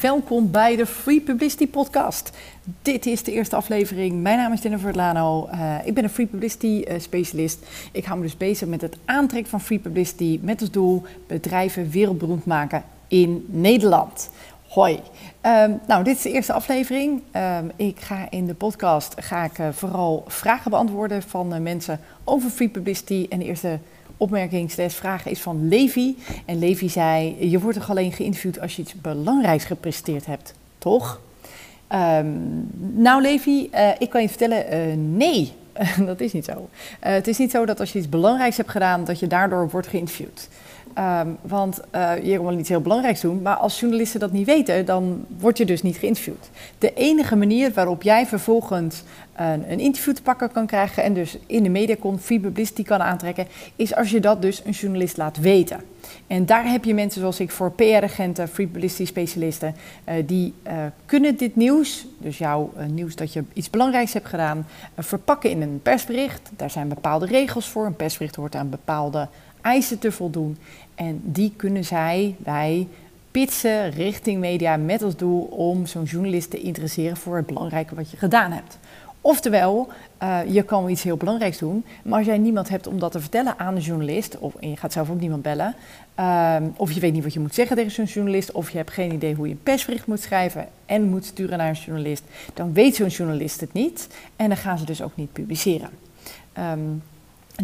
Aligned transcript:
welkom 0.00 0.50
bij 0.50 0.76
de 0.76 0.86
Free 0.86 1.20
Publicity 1.20 1.68
Podcast. 1.68 2.30
Dit 2.82 3.06
is 3.06 3.22
de 3.22 3.32
eerste 3.32 3.56
aflevering. 3.56 4.22
Mijn 4.22 4.36
naam 4.36 4.52
is 4.52 4.62
Jennifer 4.62 4.94
Lano. 4.94 5.48
Uh, 5.52 5.74
ik 5.84 5.94
ben 5.94 6.04
een 6.04 6.10
Free 6.10 6.26
Publicity 6.26 6.84
uh, 6.88 6.98
specialist. 6.98 7.66
Ik 7.92 8.04
hou 8.04 8.18
me 8.18 8.24
dus 8.24 8.36
bezig 8.36 8.68
met 8.68 8.80
het 8.80 8.96
aantrekken 9.04 9.50
van 9.50 9.60
Free 9.60 9.78
Publicity 9.78 10.38
met 10.42 10.60
als 10.60 10.70
doel 10.70 11.02
bedrijven 11.26 11.90
wereldberoemd 11.90 12.44
maken 12.44 12.82
in 13.08 13.46
Nederland. 13.48 14.30
Hoi. 14.68 15.00
Um, 15.42 15.80
nou, 15.86 16.04
dit 16.04 16.16
is 16.16 16.22
de 16.22 16.32
eerste 16.32 16.52
aflevering. 16.52 17.22
Um, 17.36 17.70
ik 17.76 18.00
ga 18.00 18.30
in 18.30 18.46
de 18.46 18.54
podcast 18.54 19.14
ga 19.16 19.44
ik, 19.44 19.58
uh, 19.58 19.68
vooral 19.72 20.24
vragen 20.26 20.70
beantwoorden 20.70 21.22
van 21.22 21.62
mensen 21.62 22.00
over 22.24 22.50
Free 22.50 22.68
Publicity. 22.68 23.26
En 23.30 23.38
de 23.38 23.44
eerste 23.44 23.78
opmerking, 24.18 24.72
is 25.24 25.40
van 25.40 25.68
Levi. 25.68 26.16
En 26.44 26.58
Levi 26.58 26.88
zei, 26.88 27.36
je 27.50 27.60
wordt 27.60 27.78
toch 27.78 27.90
alleen 27.90 28.12
geïnterviewd 28.12 28.60
als 28.60 28.76
je 28.76 28.82
iets 28.82 28.94
belangrijks 28.94 29.64
gepresteerd 29.64 30.26
hebt, 30.26 30.54
toch? 30.78 31.20
Um, 31.92 32.70
nou 32.94 33.22
Levi, 33.22 33.68
uh, 33.74 33.90
ik 33.98 34.10
kan 34.10 34.22
je 34.22 34.28
vertellen, 34.28 34.74
uh, 34.74 34.94
nee, 34.96 35.52
dat 36.06 36.20
is 36.20 36.32
niet 36.32 36.44
zo. 36.44 36.52
Uh, 36.52 36.66
het 36.98 37.26
is 37.26 37.38
niet 37.38 37.50
zo 37.50 37.64
dat 37.64 37.80
als 37.80 37.92
je 37.92 37.98
iets 37.98 38.08
belangrijks 38.08 38.56
hebt 38.56 38.70
gedaan, 38.70 39.04
dat 39.04 39.18
je 39.18 39.26
daardoor 39.26 39.70
wordt 39.70 39.86
geïnterviewd. 39.86 40.48
Um, 40.98 41.36
want 41.42 41.80
uh, 41.94 42.10
je 42.22 42.36
kan 42.36 42.44
wel 42.44 42.58
iets 42.58 42.68
heel 42.68 42.80
belangrijks 42.80 43.20
doen, 43.20 43.42
maar 43.42 43.56
als 43.56 43.80
journalisten 43.80 44.20
dat 44.20 44.32
niet 44.32 44.46
weten, 44.46 44.86
dan 44.86 45.24
word 45.38 45.58
je 45.58 45.64
dus 45.64 45.82
niet 45.82 45.96
geïnterviewd. 45.96 46.50
De 46.78 46.94
enige 46.94 47.36
manier 47.36 47.72
waarop 47.72 48.02
jij 48.02 48.26
vervolgens 48.26 49.02
een, 49.36 49.80
interview 49.80 50.14
te 50.14 50.22
pakken 50.22 50.52
kan 50.52 50.66
krijgen 50.66 51.02
en 51.02 51.14
dus 51.14 51.38
in 51.46 51.62
de 51.62 51.68
media 51.68 51.96
kon, 52.00 52.18
free 52.18 52.40
publicity 52.40 52.82
kan 52.82 53.00
aantrekken, 53.00 53.46
is 53.76 53.94
als 53.94 54.10
je 54.10 54.20
dat 54.20 54.42
dus 54.42 54.62
een 54.64 54.72
journalist 54.72 55.16
laat 55.16 55.36
weten. 55.36 55.80
En 56.26 56.46
daar 56.46 56.70
heb 56.70 56.84
je 56.84 56.94
mensen 56.94 57.20
zoals 57.20 57.40
ik 57.40 57.50
voor 57.50 57.72
PR-agenten, 57.72 58.48
free 58.48 58.66
publicity 58.66 59.04
specialisten, 59.04 59.74
uh, 60.08 60.14
die 60.26 60.54
uh, 60.66 60.72
kunnen 61.06 61.36
dit 61.36 61.56
nieuws, 61.56 62.06
dus 62.18 62.38
jouw 62.38 62.72
nieuws 62.90 63.16
dat 63.16 63.32
je 63.32 63.44
iets 63.52 63.70
belangrijks 63.70 64.12
hebt 64.12 64.28
gedaan, 64.28 64.66
verpakken 64.96 65.50
in 65.50 65.62
een 65.62 65.80
persbericht. 65.82 66.50
Daar 66.56 66.70
zijn 66.70 66.88
bepaalde 66.88 67.26
regels 67.26 67.68
voor. 67.68 67.86
Een 67.86 67.96
persbericht 67.96 68.36
hoort 68.36 68.54
aan 68.54 68.70
bepaalde 68.70 69.28
eisen 69.68 69.98
te 69.98 70.12
voldoen. 70.12 70.58
En 70.94 71.20
die 71.24 71.52
kunnen 71.56 71.84
zij, 71.84 72.34
wij, 72.38 72.88
pitsen 73.30 73.90
richting 73.90 74.40
media 74.40 74.76
met 74.76 75.02
als 75.02 75.16
doel 75.16 75.40
om 75.42 75.86
zo'n 75.86 76.04
journalist 76.04 76.50
te 76.50 76.60
interesseren 76.60 77.16
voor 77.16 77.36
het 77.36 77.46
belangrijke 77.46 77.94
wat 77.94 78.10
je 78.10 78.16
gedaan 78.16 78.52
hebt. 78.52 78.78
Oftewel, 79.20 79.88
uh, 80.22 80.38
je 80.46 80.62
kan 80.62 80.88
iets 80.88 81.02
heel 81.02 81.16
belangrijks 81.16 81.58
doen, 81.58 81.84
maar 82.02 82.18
als 82.18 82.26
jij 82.26 82.38
niemand 82.38 82.68
hebt 82.68 82.86
om 82.86 82.98
dat 82.98 83.12
te 83.12 83.20
vertellen 83.20 83.58
aan 83.58 83.76
een 83.76 83.82
journalist, 83.82 84.38
of 84.38 84.54
je 84.60 84.76
gaat 84.76 84.92
zelf 84.92 85.10
ook 85.10 85.20
niemand 85.20 85.42
bellen, 85.42 85.74
uh, 86.20 86.56
of 86.76 86.92
je 86.92 87.00
weet 87.00 87.12
niet 87.12 87.22
wat 87.22 87.32
je 87.32 87.40
moet 87.40 87.54
zeggen 87.54 87.76
tegen 87.76 87.92
zo'n 87.92 88.04
journalist, 88.04 88.52
of 88.52 88.70
je 88.70 88.76
hebt 88.76 88.90
geen 88.90 89.12
idee 89.12 89.34
hoe 89.34 89.46
je 89.46 89.52
een 89.52 89.62
persbericht 89.62 90.06
moet 90.06 90.20
schrijven 90.20 90.68
en 90.86 91.02
moet 91.02 91.24
sturen 91.24 91.58
naar 91.58 91.68
een 91.68 91.84
journalist, 91.86 92.22
dan 92.54 92.72
weet 92.72 92.94
zo'n 92.94 93.08
journalist 93.08 93.60
het 93.60 93.72
niet 93.72 94.08
en 94.36 94.48
dan 94.48 94.56
gaan 94.56 94.78
ze 94.78 94.84
dus 94.84 95.02
ook 95.02 95.16
niet 95.16 95.32
publiceren. 95.32 95.90
Um, 96.58 97.02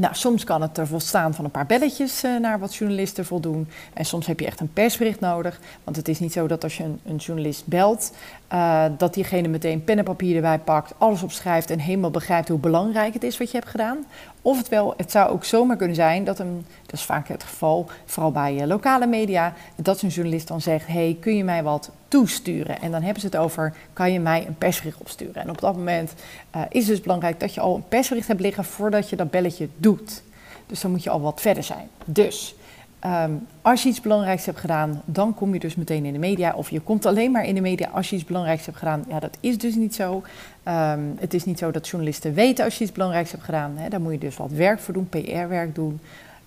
nou, 0.00 0.14
soms 0.14 0.44
kan 0.44 0.62
het 0.62 0.78
er 0.78 0.86
volstaan 0.86 1.34
van 1.34 1.44
een 1.44 1.50
paar 1.50 1.66
belletjes 1.66 2.24
uh, 2.24 2.40
naar 2.40 2.58
wat 2.58 2.74
journalisten 2.74 3.24
voldoen. 3.24 3.68
En 3.92 4.04
soms 4.04 4.26
heb 4.26 4.40
je 4.40 4.46
echt 4.46 4.60
een 4.60 4.72
persbericht 4.72 5.20
nodig. 5.20 5.60
Want 5.84 5.96
het 5.96 6.08
is 6.08 6.18
niet 6.18 6.32
zo 6.32 6.46
dat 6.46 6.62
als 6.62 6.76
je 6.76 6.84
een, 6.84 7.00
een 7.04 7.16
journalist 7.16 7.66
belt, 7.66 8.12
uh, 8.52 8.84
dat 8.98 9.14
diegene 9.14 9.48
meteen 9.48 9.84
pen 9.84 9.98
en 9.98 10.04
papier 10.04 10.36
erbij 10.36 10.58
pakt, 10.58 10.92
alles 10.98 11.22
opschrijft 11.22 11.70
en 11.70 11.78
helemaal 11.78 12.10
begrijpt 12.10 12.48
hoe 12.48 12.58
belangrijk 12.58 13.14
het 13.14 13.22
is 13.22 13.38
wat 13.38 13.50
je 13.50 13.56
hebt 13.56 13.70
gedaan. 13.70 13.98
Oftewel, 14.42 14.94
het 14.96 15.10
zou 15.10 15.30
ook 15.30 15.44
zomaar 15.44 15.76
kunnen 15.76 15.96
zijn 15.96 16.24
dat 16.24 16.38
een, 16.38 16.66
dat 16.86 16.92
is 16.92 17.04
vaak 17.04 17.28
het 17.28 17.42
geval, 17.42 17.86
vooral 18.04 18.32
bij 18.32 18.54
uh, 18.54 18.66
lokale 18.66 19.06
media, 19.06 19.52
dat 19.76 20.02
een 20.02 20.08
journalist 20.08 20.48
dan 20.48 20.60
zegt: 20.60 20.86
hey, 20.86 21.16
kun 21.20 21.36
je 21.36 21.44
mij 21.44 21.62
wat 21.62 21.90
toesturen? 22.08 22.80
En 22.80 22.90
dan 22.90 23.02
hebben 23.02 23.20
ze 23.20 23.26
het 23.26 23.36
over: 23.36 23.74
kan 23.92 24.12
je 24.12 24.20
mij 24.20 24.46
een 24.46 24.58
persbericht 24.58 25.00
opsturen? 25.00 25.42
En 25.42 25.50
op 25.50 25.60
dat 25.60 25.76
moment 25.76 26.14
is 26.68 26.80
het 26.80 26.86
dus 26.86 27.00
belangrijk 27.00 27.40
dat 27.40 27.54
je 27.54 27.60
al 27.60 27.74
een 27.74 27.88
persbericht 27.88 28.28
hebt 28.28 28.40
liggen 28.40 28.64
voordat 28.64 29.08
je 29.08 29.16
dat 29.16 29.30
belletje 29.30 29.68
doet. 29.84 30.22
Dus 30.66 30.80
dan 30.80 30.90
moet 30.90 31.02
je 31.02 31.10
al 31.10 31.20
wat 31.20 31.40
verder 31.40 31.62
zijn. 31.62 31.88
Dus 32.04 32.54
um, 33.06 33.46
als 33.62 33.82
je 33.82 33.88
iets 33.88 34.00
belangrijks 34.00 34.46
hebt 34.46 34.58
gedaan, 34.58 35.02
dan 35.04 35.34
kom 35.34 35.52
je 35.52 35.60
dus 35.60 35.74
meteen 35.74 36.04
in 36.04 36.12
de 36.12 36.18
media. 36.18 36.54
Of 36.54 36.70
je 36.70 36.80
komt 36.80 37.06
alleen 37.06 37.30
maar 37.30 37.44
in 37.44 37.54
de 37.54 37.60
media 37.60 37.88
als 37.88 38.10
je 38.10 38.16
iets 38.16 38.24
belangrijks 38.24 38.66
hebt 38.66 38.78
gedaan. 38.78 39.04
Ja, 39.08 39.20
dat 39.20 39.36
is 39.40 39.58
dus 39.58 39.74
niet 39.74 39.94
zo. 39.94 40.22
Um, 40.68 41.16
het 41.18 41.34
is 41.34 41.44
niet 41.44 41.58
zo 41.58 41.70
dat 41.70 41.88
journalisten 41.88 42.34
weten 42.34 42.64
als 42.64 42.78
je 42.78 42.84
iets 42.84 42.92
belangrijks 42.92 43.30
hebt 43.30 43.44
gedaan. 43.44 43.72
Hè. 43.76 43.88
Daar 43.88 44.00
moet 44.00 44.12
je 44.12 44.18
dus 44.18 44.36
wat 44.36 44.50
werk 44.50 44.80
voor 44.80 44.94
doen, 44.94 45.08
PR-werk 45.08 45.74
doen. 45.74 46.00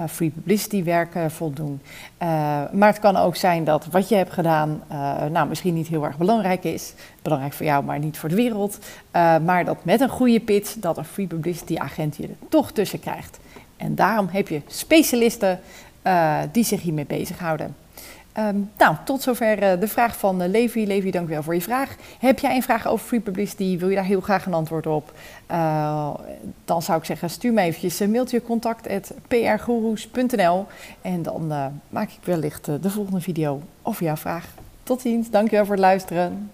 Uh, 0.00 0.06
free 0.06 0.30
publicity 0.30 0.84
werk 0.84 1.14
uh, 1.14 1.28
voldoen. 1.28 1.80
Uh, 2.22 2.28
maar 2.72 2.88
het 2.88 2.98
kan 2.98 3.16
ook 3.16 3.36
zijn 3.36 3.64
dat 3.64 3.86
wat 3.86 4.08
je 4.08 4.14
hebt 4.14 4.32
gedaan, 4.32 4.82
nou 5.30 5.48
misschien 5.48 5.74
niet 5.74 5.86
heel 5.86 6.04
erg 6.04 6.16
belangrijk 6.16 6.64
is. 6.64 6.92
Belangrijk 7.22 7.52
voor 7.52 7.66
jou, 7.66 7.84
maar 7.84 7.98
niet 7.98 8.18
voor 8.18 8.28
de 8.28 8.34
wereld. 8.34 8.78
maar 9.44 9.64
dat 9.64 9.84
met 9.84 10.00
een 10.00 10.08
goede 10.08 10.40
pitch, 10.40 10.74
dat 10.74 10.96
een 10.96 11.04
free 11.04 11.26
publicity 11.26 11.76
agent 11.76 12.16
je 12.16 12.22
er 12.22 12.48
toch 12.48 12.72
tussen 12.72 13.00
krijgt. 13.00 13.38
En 13.76 13.94
daarom 13.94 14.28
heb 14.30 14.48
je 14.48 14.62
specialisten 14.66 15.60
die 16.52 16.64
zich 16.64 16.82
hiermee 16.82 17.06
bezighouden. 17.06 17.74
Um, 18.38 18.70
nou, 18.78 18.96
tot 19.04 19.22
zover 19.22 19.62
uh, 19.62 19.80
de 19.80 19.88
vraag 19.88 20.18
van 20.18 20.42
uh, 20.42 20.48
Levi. 20.48 20.86
Levi, 20.86 21.10
dank 21.10 21.28
wel 21.28 21.42
voor 21.42 21.54
je 21.54 21.60
vraag. 21.60 21.96
Heb 22.18 22.38
jij 22.38 22.56
een 22.56 22.62
vraag 22.62 22.86
over 22.86 23.06
free 23.06 23.20
publicity? 23.20 23.78
Wil 23.78 23.88
je 23.88 23.94
daar 23.94 24.04
heel 24.04 24.20
graag 24.20 24.46
een 24.46 24.54
antwoord 24.54 24.86
op? 24.86 25.12
dan 26.64 26.82
zou 26.82 26.98
ik 26.98 27.04
zeggen, 27.04 27.30
stuur 27.30 27.52
me 27.52 27.60
eventjes 27.60 28.00
een 28.00 28.10
mailtje 28.10 28.42
contact.prgoeroes.nl 28.42 30.66
en 31.00 31.22
dan 31.22 31.46
maak 31.88 32.10
ik 32.10 32.24
wellicht 32.24 32.64
de 32.64 32.90
volgende 32.90 33.20
video 33.20 33.62
over 33.82 34.04
jouw 34.04 34.16
vraag. 34.16 34.46
Tot 34.82 35.00
ziens, 35.00 35.30
dankjewel 35.30 35.64
voor 35.64 35.74
het 35.74 35.84
luisteren. 35.84 36.50